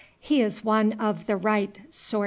[0.19, 2.19] "He is one of the right sort."